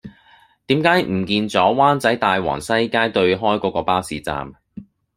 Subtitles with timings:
[0.65, 4.53] 點解唔見左灣仔大王西街對開嗰個巴士站